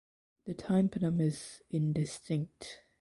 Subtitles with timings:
[0.45, 2.85] The tympanum is indistinct.